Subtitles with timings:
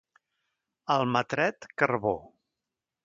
[0.95, 2.17] A Almatret, carbó.